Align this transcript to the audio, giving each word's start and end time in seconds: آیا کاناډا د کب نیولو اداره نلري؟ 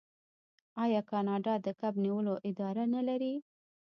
آیا 0.83 1.01
کاناډا 1.11 1.53
د 1.65 1.67
کب 1.81 1.93
نیولو 2.05 2.33
اداره 2.49 2.83
نلري؟ 2.93 3.35